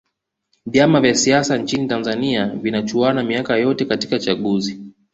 vyama 0.65 1.01
vya 1.01 1.15
siasa 1.15 1.57
nchini 1.57 1.87
tanzania 1.87 2.47
vinachuana 2.47 3.23
miaka 3.23 3.55
yote 3.57 3.85
katika 3.85 4.19
chaguzi 4.19 4.79